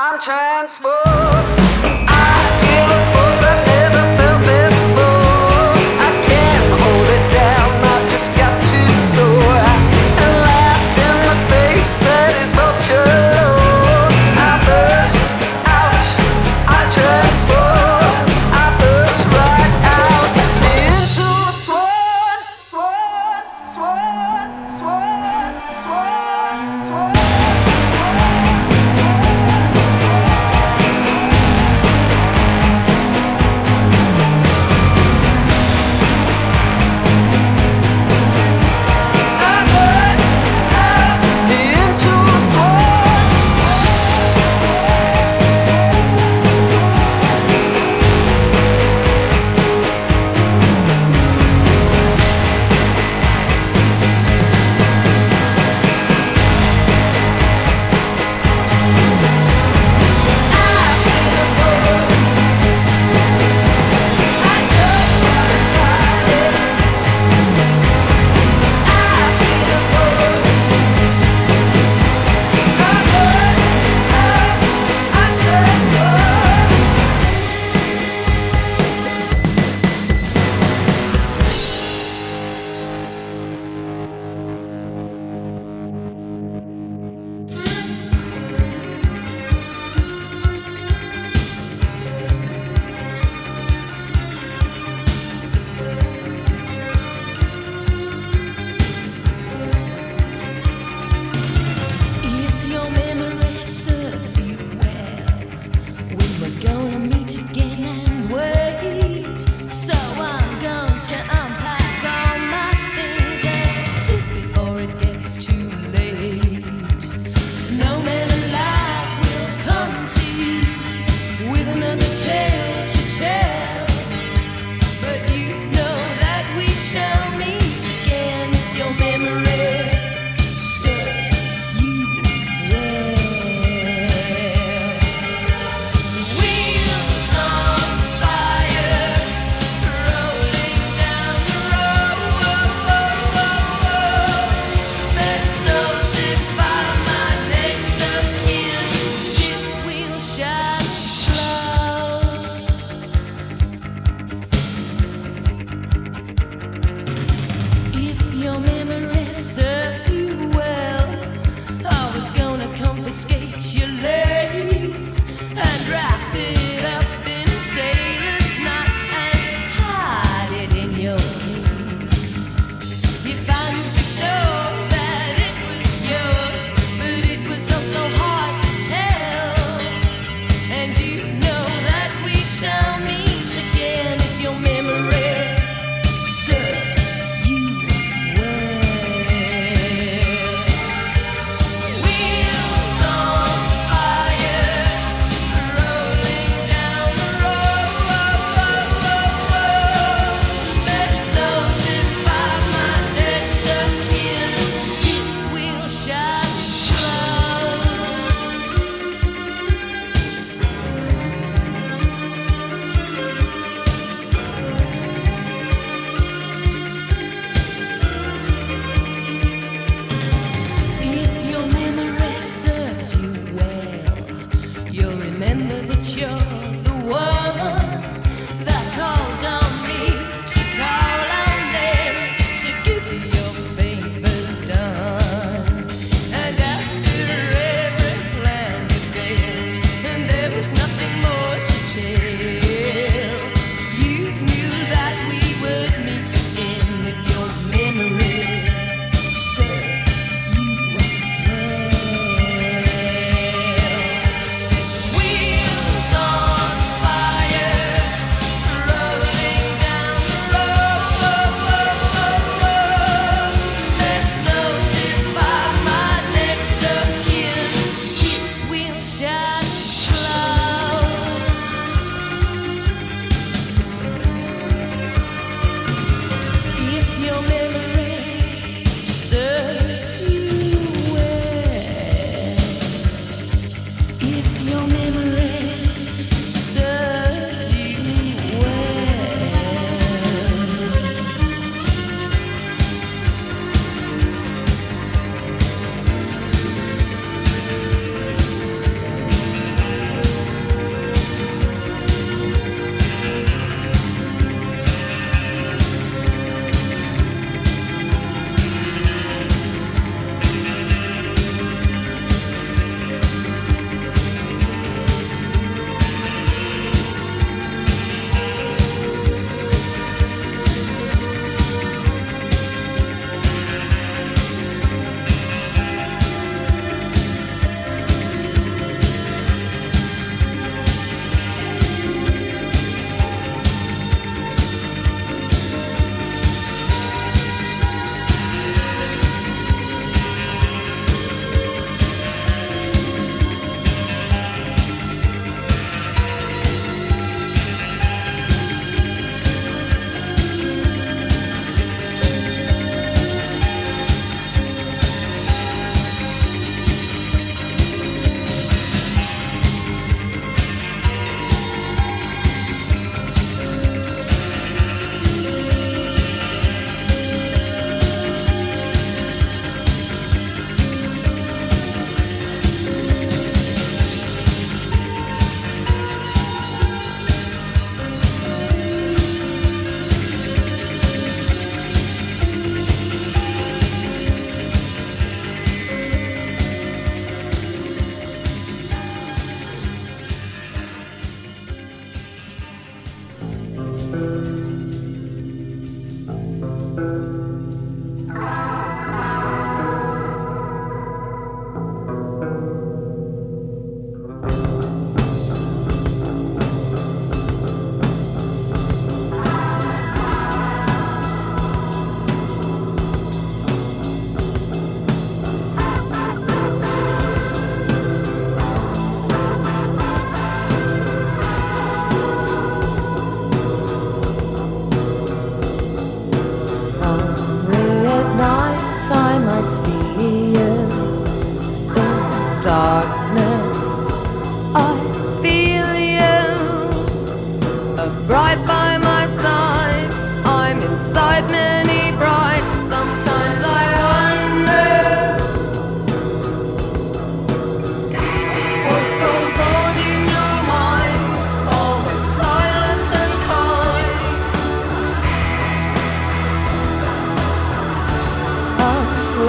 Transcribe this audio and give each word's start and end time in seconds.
I'm 0.00 0.20
transformed. 0.20 0.94
I 2.06 2.60
give 2.62 3.07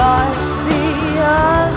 Unlike 0.02 0.70
the 0.70 1.69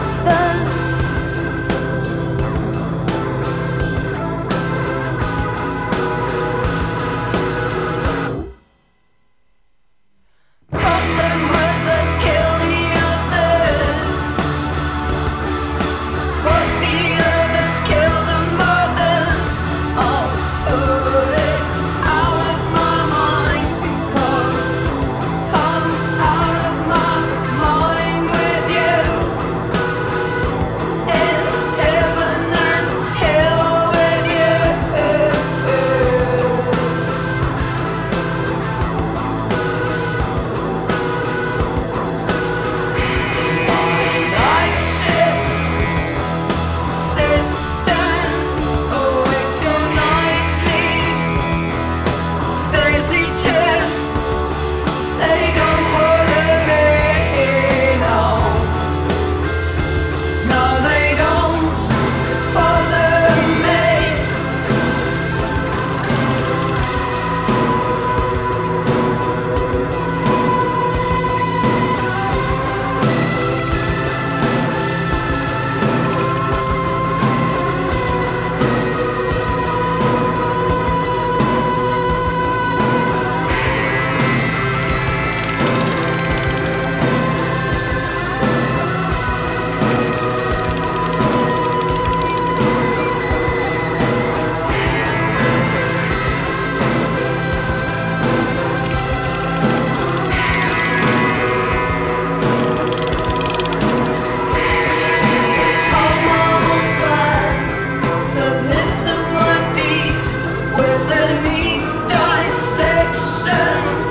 a 111.13 112.43
dissection. 112.45 114.02